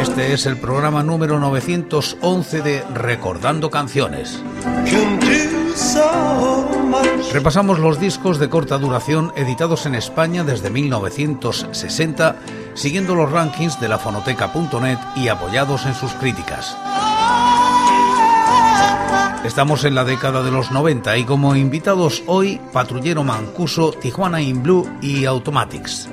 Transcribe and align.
Este 0.00 0.34
es 0.34 0.44
el 0.44 0.58
programa 0.58 1.02
número 1.02 1.38
911 1.38 2.60
de 2.60 2.84
Recordando 2.94 3.70
Canciones. 3.70 4.42
Repasamos 7.32 7.78
los 7.78 7.98
discos 7.98 8.38
de 8.38 8.50
corta 8.50 8.76
duración 8.76 9.32
editados 9.36 9.86
en 9.86 9.94
España 9.94 10.44
desde 10.44 10.68
1960, 10.68 12.36
siguiendo 12.74 13.14
los 13.14 13.30
rankings 13.32 13.80
de 13.80 13.88
la 13.88 13.98
fonoteca.net 13.98 14.98
y 15.16 15.28
apoyados 15.28 15.86
en 15.86 15.94
sus 15.94 16.12
críticas. 16.12 16.76
Estamos 19.44 19.84
en 19.84 19.94
la 19.94 20.04
década 20.04 20.42
de 20.42 20.50
los 20.50 20.70
90 20.70 21.16
y 21.16 21.24
como 21.24 21.56
invitados 21.56 22.22
hoy, 22.26 22.60
Patrullero 22.72 23.24
Mancuso, 23.24 23.92
Tijuana 23.92 24.42
in 24.42 24.62
Blue 24.62 24.86
y 25.00 25.24
Automatics. 25.24 26.10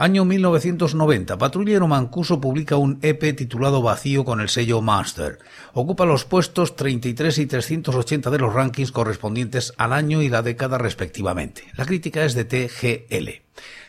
Año 0.00 0.24
1990, 0.24 1.38
Patrullero 1.38 1.88
Mancuso 1.88 2.40
publica 2.40 2.76
un 2.76 3.00
EP 3.02 3.34
titulado 3.34 3.82
Vacío 3.82 4.24
con 4.24 4.40
el 4.40 4.48
sello 4.48 4.80
Master. 4.80 5.40
Ocupa 5.72 6.06
los 6.06 6.24
puestos 6.24 6.76
33 6.76 7.38
y 7.38 7.46
380 7.46 8.30
de 8.30 8.38
los 8.38 8.54
rankings 8.54 8.92
correspondientes 8.92 9.72
al 9.76 9.92
año 9.92 10.22
y 10.22 10.28
la 10.28 10.42
década 10.42 10.78
respectivamente. 10.78 11.64
La 11.74 11.84
crítica 11.84 12.24
es 12.24 12.34
de 12.34 12.44
TGL. 12.44 13.42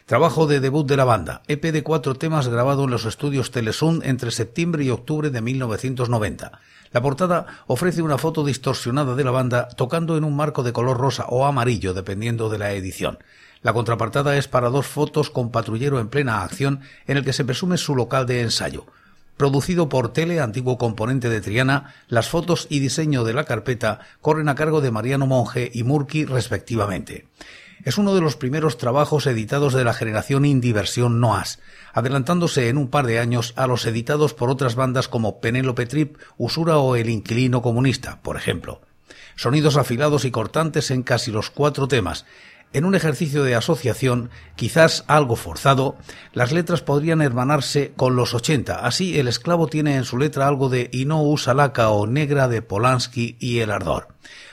Trabajo 0.07 0.47
de 0.47 0.59
debut 0.59 0.87
de 0.87 0.97
la 0.97 1.05
banda, 1.05 1.43
EP 1.47 1.71
de 1.71 1.83
cuatro 1.83 2.15
temas 2.15 2.47
grabado 2.47 2.85
en 2.85 2.89
los 2.89 3.05
estudios 3.05 3.51
Telesun 3.51 4.01
entre 4.03 4.31
septiembre 4.31 4.83
y 4.83 4.89
octubre 4.89 5.29
de 5.29 5.41
1990. 5.41 6.59
La 6.91 7.03
portada 7.03 7.45
ofrece 7.67 8.01
una 8.01 8.17
foto 8.17 8.43
distorsionada 8.43 9.13
de 9.13 9.23
la 9.23 9.29
banda 9.29 9.67
tocando 9.67 10.17
en 10.17 10.23
un 10.23 10.35
marco 10.35 10.63
de 10.63 10.73
color 10.73 10.97
rosa 10.97 11.27
o 11.29 11.45
amarillo 11.45 11.93
dependiendo 11.93 12.49
de 12.49 12.57
la 12.57 12.71
edición. 12.71 13.19
La 13.61 13.73
contrapartada 13.73 14.37
es 14.37 14.47
para 14.47 14.69
dos 14.69 14.87
fotos 14.87 15.29
con 15.29 15.51
patrullero 15.51 15.99
en 15.99 16.07
plena 16.07 16.43
acción 16.43 16.79
en 17.07 17.17
el 17.17 17.25
que 17.25 17.33
se 17.33 17.43
presume 17.43 17.77
su 17.77 17.95
local 17.95 18.25
de 18.25 18.41
ensayo. 18.41 18.85
Producido 19.35 19.87
por 19.87 20.11
Tele, 20.11 20.39
antiguo 20.39 20.77
componente 20.77 21.29
de 21.29 21.41
Triana, 21.41 21.95
las 22.07 22.29
fotos 22.29 22.67
y 22.69 22.79
diseño 22.79 23.23
de 23.23 23.33
la 23.33 23.45
carpeta 23.45 24.01
corren 24.21 24.49
a 24.49 24.55
cargo 24.55 24.81
de 24.81 24.91
Mariano 24.91 25.27
Monge 25.27 25.71
y 25.73 25.83
Murky 25.83 26.25
respectivamente. 26.25 27.27
Es 27.85 27.97
uno 27.97 28.13
de 28.13 28.19
los 28.19 28.35
primeros 28.35 28.77
trabajos 28.77 29.25
editados 29.27 29.73
de 29.73 29.85
la 29.85 29.93
generación 29.93 30.43
Indiversión 30.43 31.21
Noas, 31.21 31.59
adelantándose 31.93 32.67
en 32.67 32.77
un 32.77 32.89
par 32.89 33.07
de 33.07 33.19
años 33.19 33.53
a 33.55 33.67
los 33.67 33.85
editados 33.85 34.33
por 34.33 34.49
otras 34.49 34.75
bandas 34.75 35.07
como 35.07 35.39
Penélope 35.39 35.85
Trip, 35.85 36.17
Usura 36.37 36.77
o 36.77 36.97
El 36.97 37.09
Inquilino 37.09 37.61
Comunista, 37.61 38.19
por 38.21 38.35
ejemplo. 38.35 38.81
Sonidos 39.37 39.77
afilados 39.77 40.25
y 40.25 40.31
cortantes 40.31 40.91
en 40.91 41.03
casi 41.03 41.31
los 41.31 41.49
cuatro 41.49 41.87
temas, 41.87 42.25
en 42.71 42.85
un 42.85 42.95
ejercicio 42.95 43.43
de 43.43 43.55
asociación, 43.55 44.29
quizás 44.55 45.03
algo 45.07 45.35
forzado, 45.35 45.95
las 46.33 46.51
letras 46.51 46.81
podrían 46.81 47.21
hermanarse 47.21 47.93
con 47.95 48.15
los 48.15 48.33
80. 48.33 48.85
Así, 48.85 49.19
el 49.19 49.27
esclavo 49.27 49.67
tiene 49.67 49.95
en 49.95 50.05
su 50.05 50.17
letra 50.17 50.47
algo 50.47 50.69
de 50.69 50.89
Y 50.91 51.05
no 51.05 51.23
usa 51.23 51.53
laca 51.53 51.89
o 51.89 52.05
negra 52.05 52.47
de 52.47 52.61
Polanski 52.61 53.37
y 53.39 53.59
El 53.59 53.71
Ardor. 53.71 54.09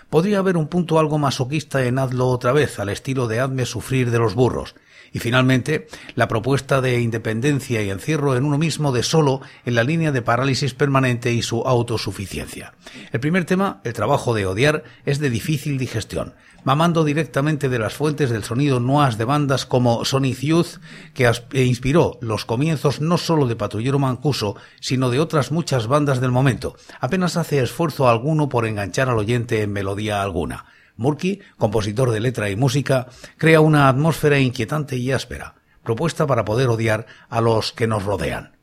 Podría 0.08 0.38
haber 0.38 0.56
un 0.56 0.68
punto 0.68 0.98
algo 0.98 1.18
masoquista 1.18 1.84
en 1.84 1.98
Hazlo 1.98 2.28
otra 2.28 2.52
vez, 2.52 2.78
al 2.78 2.88
estilo 2.88 3.26
de 3.26 3.40
Hazme 3.40 3.66
sufrir 3.66 4.10
de 4.10 4.18
los 4.18 4.34
burros. 4.34 4.74
Y 5.12 5.18
finalmente, 5.18 5.86
la 6.14 6.28
propuesta 6.28 6.80
de 6.80 7.00
independencia 7.00 7.82
y 7.82 7.90
encierro 7.90 8.36
en 8.36 8.44
uno 8.44 8.58
mismo 8.58 8.92
de 8.92 9.02
solo 9.02 9.40
en 9.64 9.74
la 9.74 9.84
línea 9.84 10.12
de 10.12 10.22
parálisis 10.22 10.74
permanente 10.74 11.32
y 11.32 11.42
su 11.42 11.62
autosuficiencia. 11.62 12.74
El 13.12 13.20
primer 13.20 13.44
tema, 13.44 13.80
el 13.84 13.92
trabajo 13.92 14.34
de 14.34 14.46
odiar, 14.46 14.84
es 15.04 15.18
de 15.18 15.30
difícil 15.30 15.78
digestión, 15.78 16.34
mamando 16.64 17.04
directamente 17.04 17.68
de 17.68 17.78
las 17.78 17.94
fuentes 17.94 18.30
del 18.30 18.44
sonido 18.44 18.80
noas 18.80 19.18
de 19.18 19.24
bandas 19.24 19.66
como 19.66 20.04
Sonic 20.04 20.40
Youth, 20.40 20.80
que 21.14 21.30
e 21.52 21.64
inspiró 21.64 22.18
los 22.20 22.44
comienzos 22.44 23.00
no 23.00 23.18
solo 23.18 23.46
de 23.46 23.56
Patrullero 23.56 23.98
Mancuso, 23.98 24.56
sino 24.80 25.10
de 25.10 25.20
otras 25.20 25.52
muchas 25.52 25.86
bandas 25.86 26.20
del 26.20 26.32
momento. 26.32 26.76
Apenas 27.00 27.36
hace 27.36 27.62
esfuerzo 27.62 28.08
alguno 28.08 28.48
por 28.48 28.66
enganchar 28.66 29.08
al 29.08 29.18
oyente 29.18 29.62
en 29.62 29.72
melodía 29.72 30.22
alguna. 30.22 30.66
Murky, 30.96 31.40
compositor 31.58 32.10
de 32.10 32.20
letra 32.20 32.50
y 32.50 32.56
música, 32.56 33.08
crea 33.38 33.60
una 33.60 33.88
atmósfera 33.88 34.38
inquietante 34.38 34.96
y 34.96 35.12
áspera, 35.12 35.56
propuesta 35.82 36.26
para 36.26 36.44
poder 36.44 36.68
odiar 36.68 37.06
a 37.28 37.40
los 37.40 37.72
que 37.72 37.86
nos 37.86 38.04
rodean. 38.04 38.56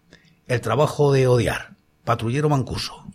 El 0.47 0.61
trabajo 0.61 1.13
de 1.13 1.27
odiar. 1.27 1.75
Patrullero 2.03 2.49
Mancuso. 2.49 3.07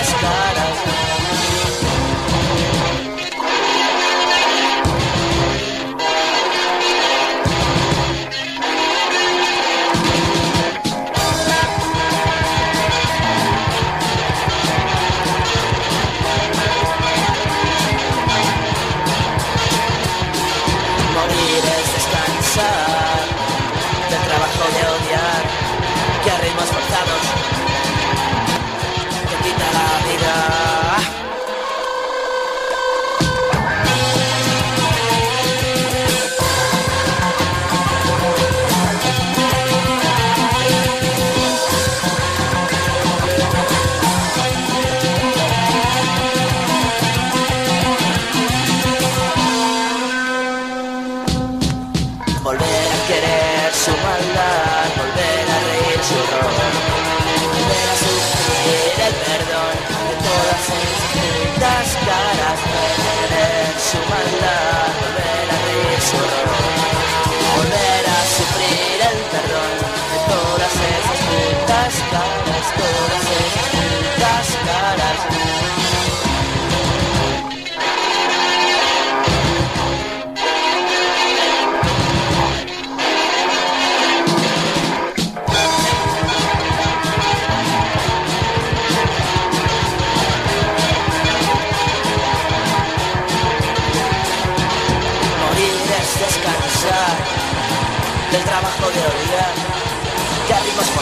Alaska. 0.00 0.39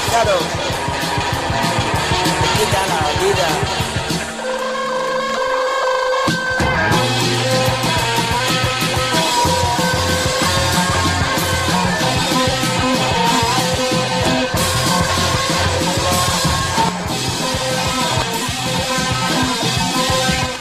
Desgraciado. 0.08 0.38
Me 2.40 2.48
quita 2.58 2.86
la 2.86 3.26
vida. 3.26 3.87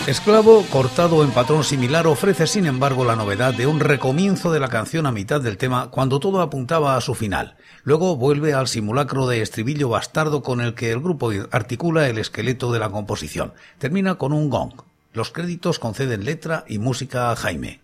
Esclavo, 0.07 0.65
cortado 0.69 1.21
en 1.21 1.31
patrón 1.31 1.65
similar, 1.65 2.07
ofrece 2.07 2.47
sin 2.47 2.65
embargo 2.65 3.03
la 3.03 3.17
novedad 3.17 3.53
de 3.53 3.67
un 3.67 3.81
recomienzo 3.81 4.53
de 4.53 4.61
la 4.61 4.69
canción 4.69 5.05
a 5.05 5.11
mitad 5.11 5.41
del 5.41 5.57
tema 5.57 5.91
cuando 5.91 6.21
todo 6.21 6.39
apuntaba 6.39 6.95
a 6.95 7.01
su 7.01 7.13
final. 7.13 7.57
Luego 7.83 8.15
vuelve 8.15 8.53
al 8.53 8.69
simulacro 8.69 9.27
de 9.27 9.41
estribillo 9.41 9.89
bastardo 9.89 10.41
con 10.43 10.61
el 10.61 10.75
que 10.75 10.91
el 10.91 11.01
grupo 11.01 11.31
articula 11.51 12.07
el 12.07 12.19
esqueleto 12.19 12.71
de 12.71 12.79
la 12.79 12.89
composición. 12.89 13.51
Termina 13.79 14.15
con 14.15 14.31
un 14.31 14.49
gong. 14.49 14.81
Los 15.11 15.31
créditos 15.31 15.77
conceden 15.77 16.23
letra 16.23 16.63
y 16.69 16.79
música 16.79 17.29
a 17.29 17.35
Jaime. 17.35 17.81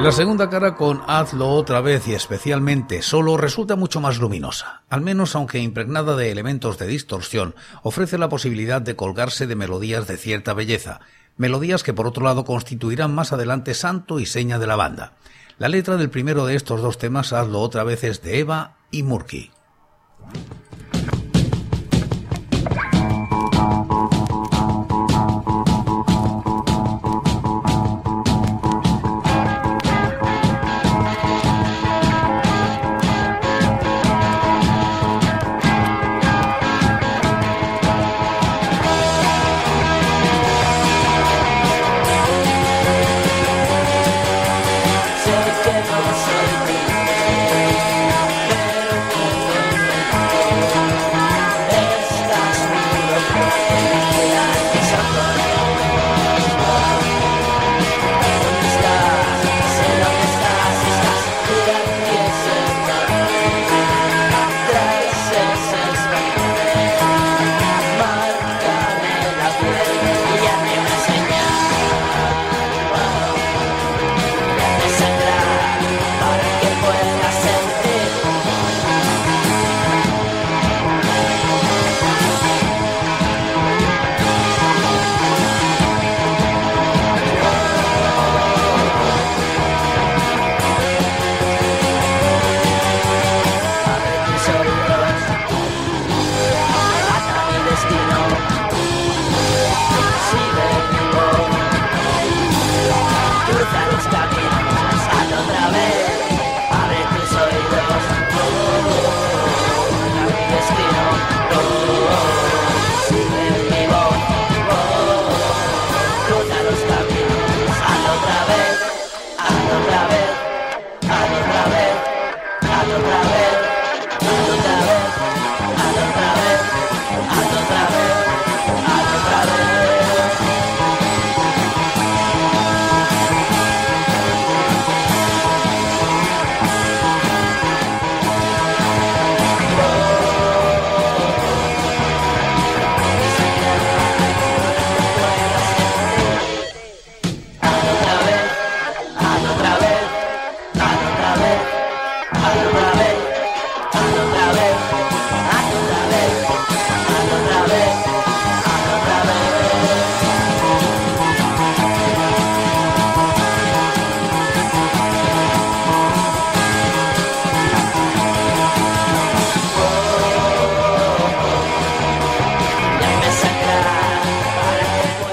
La 0.00 0.12
segunda 0.12 0.48
cara 0.48 0.76
con 0.76 1.02
Hazlo 1.08 1.48
otra 1.48 1.80
vez 1.80 2.06
y 2.06 2.14
especialmente 2.14 3.02
solo 3.02 3.36
resulta 3.36 3.74
mucho 3.74 4.00
más 4.00 4.18
luminosa, 4.18 4.84
al 4.88 5.00
menos 5.00 5.34
aunque 5.34 5.58
impregnada 5.58 6.14
de 6.14 6.30
elementos 6.30 6.78
de 6.78 6.86
distorsión, 6.86 7.56
ofrece 7.82 8.16
la 8.16 8.28
posibilidad 8.28 8.80
de 8.80 8.94
colgarse 8.94 9.48
de 9.48 9.56
melodías 9.56 10.06
de 10.06 10.16
cierta 10.16 10.54
belleza, 10.54 11.00
melodías 11.36 11.82
que 11.82 11.92
por 11.92 12.06
otro 12.06 12.24
lado 12.24 12.44
constituirán 12.44 13.12
más 13.12 13.32
adelante 13.32 13.74
santo 13.74 14.20
y 14.20 14.26
seña 14.26 14.60
de 14.60 14.68
la 14.68 14.76
banda. 14.76 15.14
La 15.58 15.68
letra 15.68 15.96
del 15.96 16.10
primero 16.10 16.46
de 16.46 16.54
estos 16.54 16.80
dos 16.80 16.98
temas, 16.98 17.32
Hazlo 17.32 17.60
otra 17.60 17.82
vez, 17.82 18.04
es 18.04 18.22
de 18.22 18.38
Eva 18.38 18.76
y 18.92 19.02
Murky. 19.02 19.50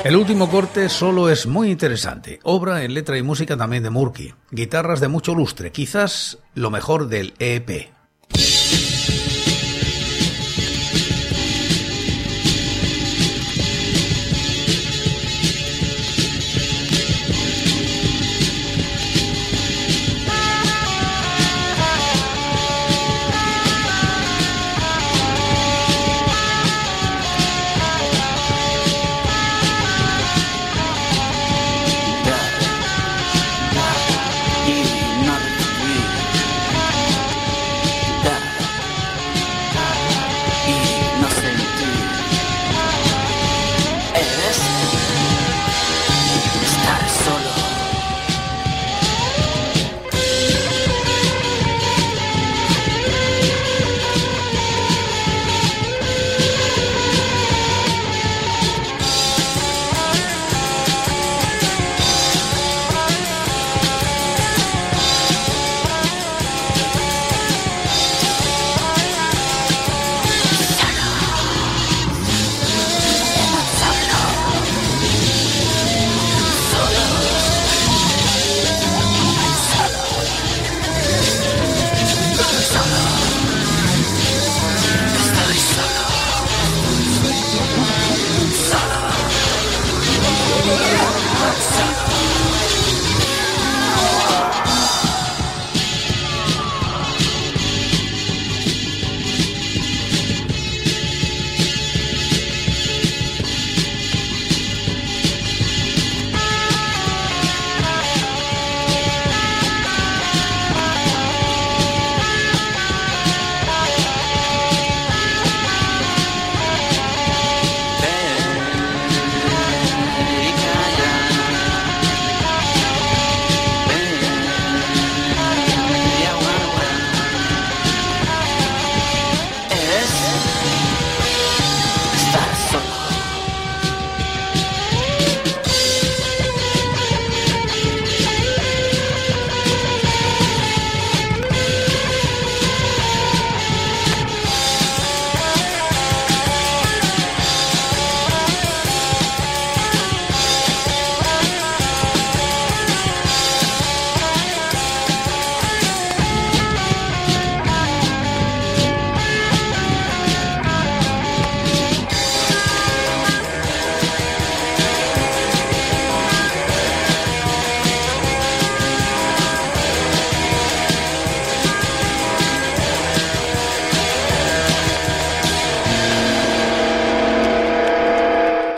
El 0.05 0.17
último 0.17 0.51
corte 0.51 0.87
solo 0.87 1.31
es 1.31 1.47
muy 1.47 1.71
interesante. 1.71 2.39
Obra 2.43 2.83
en 2.83 2.93
letra 2.93 3.17
y 3.17 3.23
música 3.23 3.57
también 3.57 3.81
de 3.81 3.89
Murky. 3.89 4.35
Guitarras 4.51 4.99
de 4.99 5.07
mucho 5.07 5.33
lustre, 5.33 5.71
quizás 5.71 6.37
lo 6.53 6.69
mejor 6.69 7.07
del 7.07 7.33
EP. 7.39 7.94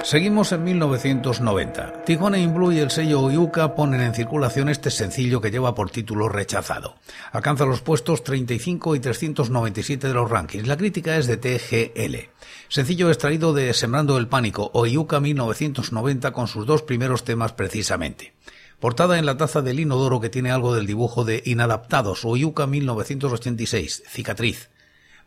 Seguimos 0.07 0.53
en 0.53 0.63
1990. 0.63 2.05
Tijuana 2.05 2.39
in 2.39 2.53
Blue 2.53 2.71
y 2.71 2.79
el 2.79 2.91
sello 2.91 3.19
Oyuka 3.19 3.75
ponen 3.75 3.99
en 3.99 4.13
circulación 4.13 4.69
este 4.69 4.89
sencillo 4.89 5.41
que 5.41 5.51
lleva 5.51 5.75
por 5.75 5.89
título 5.89 6.29
Rechazado. 6.29 6.95
Alcanza 7.33 7.65
los 7.65 7.81
puestos 7.81 8.23
35 8.23 8.95
y 8.95 9.01
397 9.01 10.07
de 10.07 10.13
los 10.13 10.29
rankings. 10.29 10.65
La 10.65 10.77
crítica 10.77 11.17
es 11.17 11.27
de 11.27 11.35
TGL. 11.35 12.29
Sencillo 12.69 13.09
extraído 13.09 13.51
de 13.51 13.73
Sembrando 13.73 14.17
el 14.17 14.29
Pánico, 14.29 14.71
Oyuka 14.73 15.19
1990 15.19 16.31
con 16.31 16.47
sus 16.47 16.65
dos 16.65 16.83
primeros 16.83 17.25
temas 17.25 17.51
precisamente. 17.51 18.33
Portada 18.79 19.19
en 19.19 19.25
la 19.25 19.35
taza 19.35 19.61
del 19.61 19.81
inodoro 19.81 20.21
que 20.21 20.29
tiene 20.29 20.51
algo 20.51 20.73
del 20.73 20.87
dibujo 20.87 21.25
de 21.25 21.43
Inadaptados, 21.45 22.23
Oyuka 22.23 22.65
1986, 22.65 24.03
Cicatriz. 24.07 24.69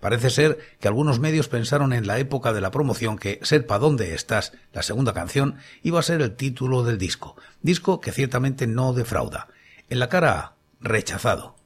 Parece 0.01 0.31
ser 0.31 0.59
que 0.81 0.89
algunos 0.89 1.21
medios 1.21 1.49
pensaron 1.49 1.93
en 1.93 2.07
la 2.07 2.19
época 2.19 2.53
de 2.53 2.61
la 2.61 2.71
promoción 2.71 3.19
que 3.19 3.39
Serpa 3.43 3.79
dónde 3.79 4.15
estás, 4.15 4.53
la 4.73 4.83
segunda 4.83 5.13
canción, 5.13 5.57
iba 5.83 6.01
a 6.01 6.03
ser 6.03 6.23
el 6.23 6.35
título 6.35 6.83
del 6.83 6.99
disco, 6.99 7.37
disco 7.63 8.01
que 8.01 8.13
ciertamente 8.13 8.67
no 8.67 8.93
defrauda. 8.95 9.49
En 9.89 9.99
la 9.99 10.09
cara 10.09 10.55
rechazado. 10.81 11.57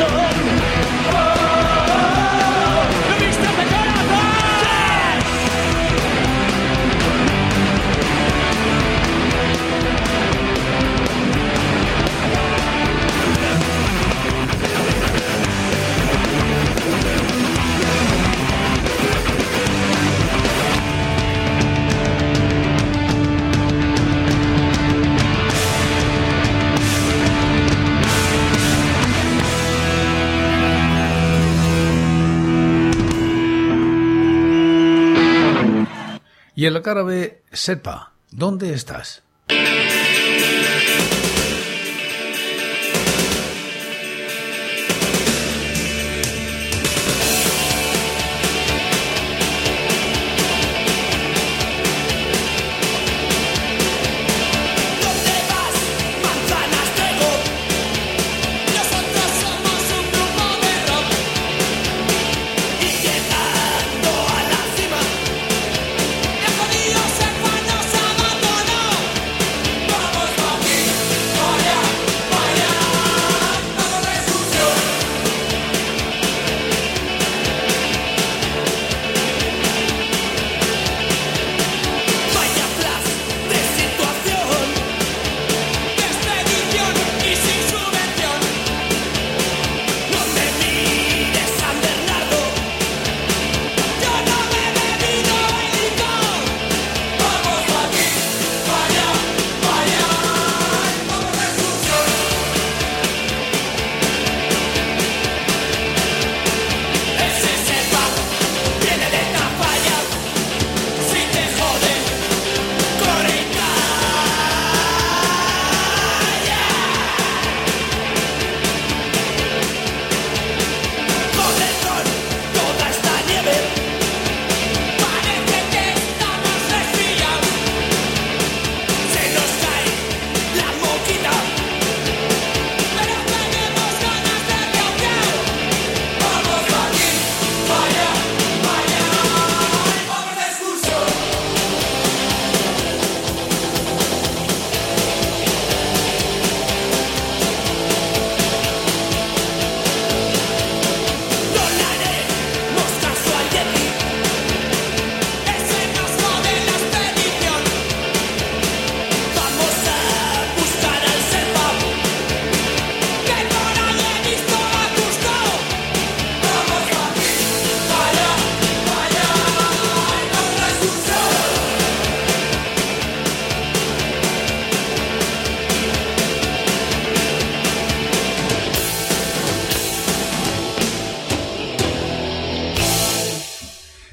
none. 0.00 0.59
Y 36.60 36.66
cara 36.82 37.02
B, 37.02 37.42
Sepa, 37.52 38.12
¿dónde 38.30 38.74
estás? 38.74 39.22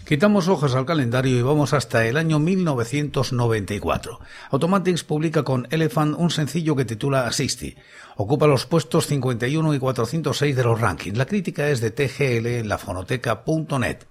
Quitamos 0.07 0.47
hojas 0.47 0.73
al 0.73 0.85
calendario 0.85 1.37
y 1.37 1.41
vamos 1.41 1.73
hasta 1.73 2.05
el 2.05 2.15
año 2.15 2.39
1994. 2.39 4.21
Automatics 4.51 5.03
publica 5.03 5.43
con 5.43 5.67
Elephant 5.69 6.15
un 6.17 6.31
sencillo 6.31 6.77
que 6.77 6.85
titula 6.85 7.29
60. 7.29 7.77
Ocupa 8.15 8.47
los 8.47 8.65
puestos 8.65 9.05
51 9.07 9.73
y 9.73 9.79
406 9.79 10.55
de 10.55 10.63
los 10.63 10.79
rankings. 10.79 11.17
La 11.17 11.25
crítica 11.25 11.67
es 11.67 11.81
de 11.81 11.91
TGL 11.91 12.47
en 12.47 12.69
la 12.69 12.77
fonoteca.net. 12.77 14.05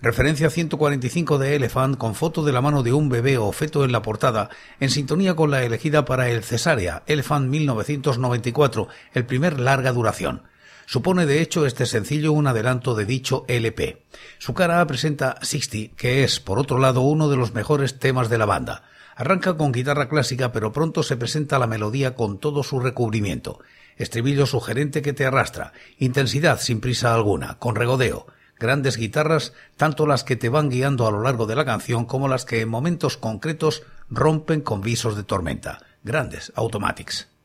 Referencia 0.00 0.48
145 0.48 1.36
de 1.36 1.56
Elephant 1.56 1.98
con 1.98 2.14
foto 2.14 2.42
de 2.42 2.52
la 2.54 2.62
mano 2.62 2.82
de 2.82 2.94
un 2.94 3.10
bebé 3.10 3.36
o 3.36 3.52
feto 3.52 3.84
en 3.84 3.92
la 3.92 4.00
portada, 4.00 4.48
en 4.80 4.88
sintonía 4.88 5.36
con 5.36 5.50
la 5.50 5.62
elegida 5.64 6.06
para 6.06 6.30
el 6.30 6.44
Cesárea, 6.44 7.02
Elephant 7.06 7.50
1994, 7.50 8.88
el 9.12 9.26
primer 9.26 9.60
larga 9.60 9.92
duración. 9.92 10.44
Supone 10.86 11.26
de 11.26 11.42
hecho 11.42 11.66
este 11.66 11.84
sencillo 11.84 12.32
un 12.32 12.46
adelanto 12.46 12.94
de 12.94 13.04
dicho 13.04 13.44
LP. 13.48 14.04
Su 14.38 14.54
cara 14.54 14.86
presenta 14.86 15.36
Sixty, 15.42 15.88
que 15.88 16.22
es, 16.22 16.38
por 16.38 16.60
otro 16.60 16.78
lado, 16.78 17.00
uno 17.00 17.28
de 17.28 17.36
los 17.36 17.52
mejores 17.54 17.98
temas 17.98 18.30
de 18.30 18.38
la 18.38 18.46
banda. 18.46 18.84
Arranca 19.16 19.56
con 19.56 19.72
guitarra 19.72 20.08
clásica, 20.08 20.52
pero 20.52 20.72
pronto 20.72 21.02
se 21.02 21.16
presenta 21.16 21.58
la 21.58 21.66
melodía 21.66 22.14
con 22.14 22.38
todo 22.38 22.62
su 22.62 22.78
recubrimiento. 22.78 23.58
Estribillo 23.96 24.46
sugerente 24.46 25.02
que 25.02 25.12
te 25.12 25.26
arrastra, 25.26 25.72
intensidad 25.98 26.60
sin 26.60 26.80
prisa 26.80 27.14
alguna, 27.14 27.58
con 27.58 27.74
regodeo, 27.74 28.26
grandes 28.58 28.96
guitarras, 28.96 29.54
tanto 29.76 30.06
las 30.06 30.22
que 30.22 30.36
te 30.36 30.50
van 30.50 30.68
guiando 30.68 31.08
a 31.08 31.10
lo 31.10 31.22
largo 31.22 31.46
de 31.46 31.56
la 31.56 31.64
canción 31.64 32.04
como 32.04 32.28
las 32.28 32.44
que 32.44 32.60
en 32.60 32.68
momentos 32.68 33.16
concretos 33.16 33.82
rompen 34.08 34.60
con 34.60 34.82
visos 34.82 35.16
de 35.16 35.24
tormenta. 35.24 35.80
Grandes 36.04 36.52
Automatics. 36.54 37.35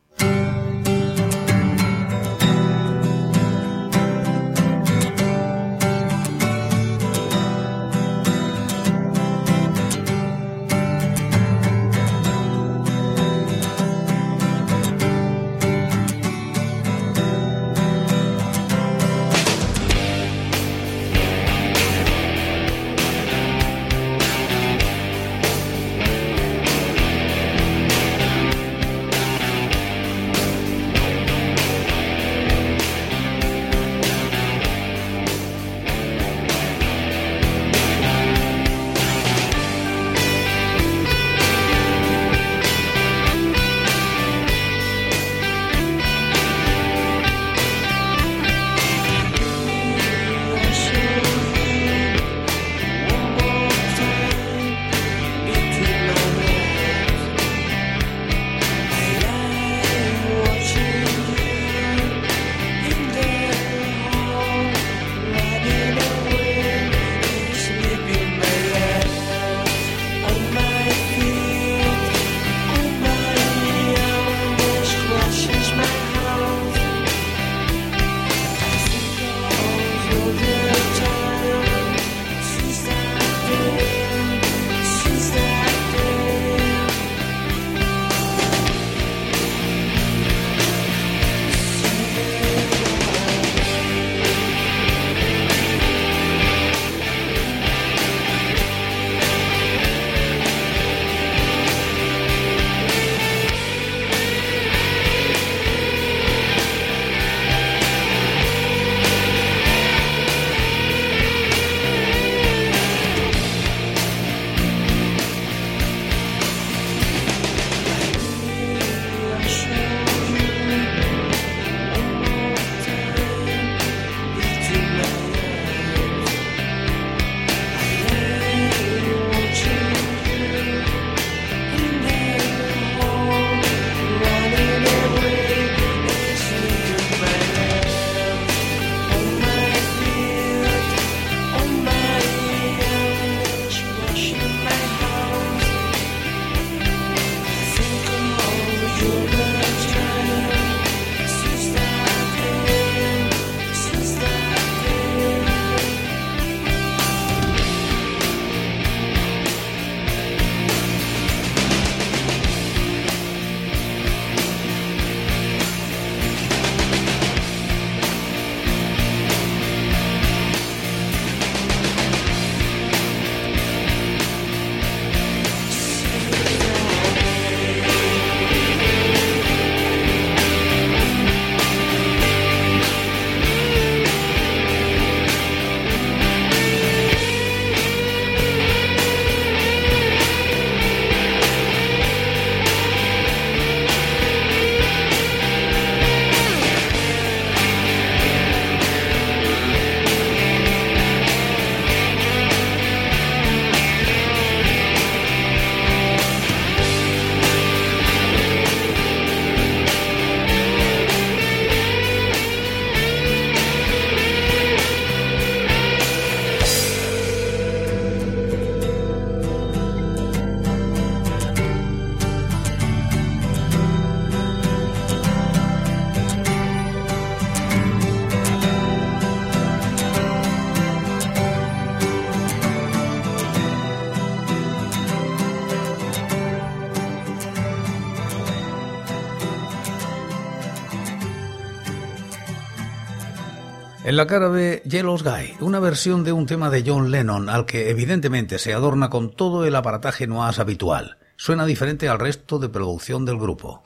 En 244.12 244.16
la 244.16 244.26
cara 244.26 244.48
B, 244.48 244.82
Yellow's 244.84 245.22
Guy, 245.22 245.54
una 245.60 245.80
versión 245.80 246.22
de 246.22 246.32
un 246.32 246.44
tema 246.44 246.68
de 246.68 246.84
John 246.86 247.10
Lennon 247.10 247.48
al 247.48 247.64
que 247.64 247.88
evidentemente 247.88 248.58
se 248.58 248.74
adorna 248.74 249.08
con 249.08 249.34
todo 249.34 249.64
el 249.64 249.74
aparataje 249.74 250.26
noise 250.26 250.60
habitual. 250.60 251.16
Suena 251.36 251.64
diferente 251.64 252.10
al 252.10 252.18
resto 252.18 252.58
de 252.58 252.68
producción 252.68 253.24
del 253.24 253.38
grupo. 253.38 253.82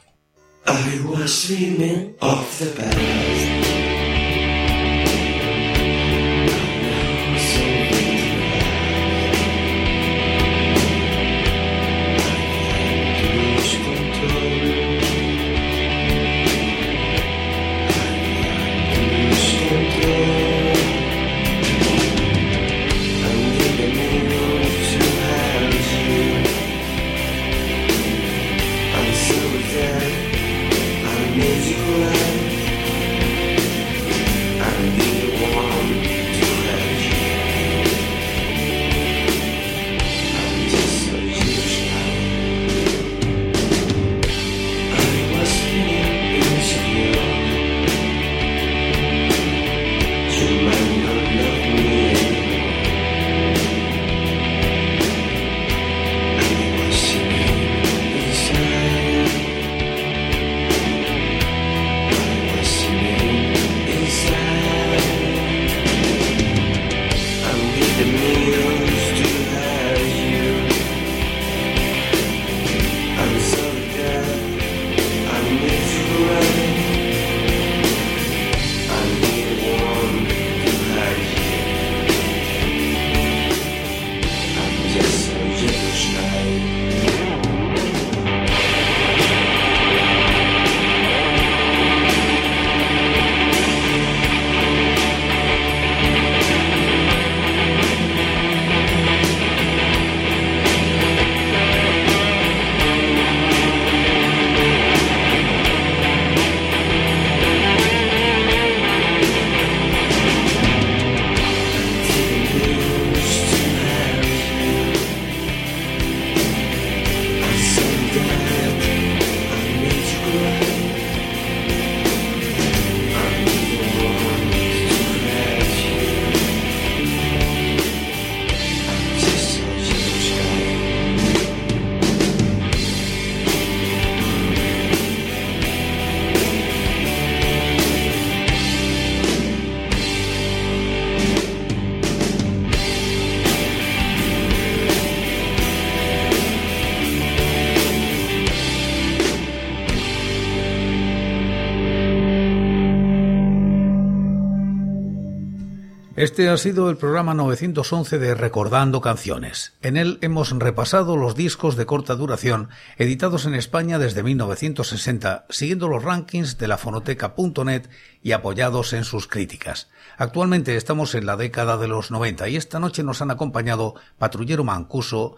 Este 156.27 156.49
ha 156.49 156.57
sido 156.57 156.91
el 156.91 156.97
programa 156.97 157.35
911 157.35 158.19
de 158.19 158.35
Recordando 158.35 159.01
Canciones. 159.01 159.75
En 159.81 159.97
él 159.97 160.19
hemos 160.23 160.51
repasado 160.51 161.17
los 161.17 161.37
discos 161.37 161.77
de 161.77 161.87
corta 161.87 162.17
duración 162.17 162.69
editados 162.99 163.47
en 163.47 163.55
España 163.55 164.01
desde 164.01 164.25
1960, 164.25 165.47
siguiendo 165.51 165.87
los 165.87 166.03
rankings 166.03 166.59
de 166.59 166.67
la 166.67 166.79
fonoteca.net 166.79 167.89
y 168.25 168.33
apoyados 168.33 168.93
en 168.93 169.05
sus 169.05 169.29
críticas. 169.29 169.89
Actualmente 170.19 170.75
estamos 170.75 171.15
en 171.15 171.27
la 171.27 171.37
década 171.37 171.77
de 171.77 171.87
los 171.87 172.11
90 172.11 172.49
y 172.49 172.57
esta 172.57 172.81
noche 172.81 173.05
nos 173.05 173.23
han 173.23 173.31
acompañado 173.31 173.95
Patrullero 174.19 174.65
Mancuso, 174.65 175.37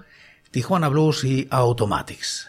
Tijuana 0.51 0.89
Blues 0.89 1.23
y 1.23 1.49
Automatics. 1.51 2.49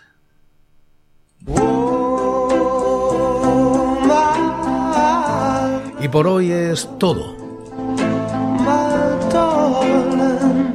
Y 5.99 6.07
por 6.07 6.25
hoy 6.25 6.53
es 6.53 6.87
todo. 6.97 7.38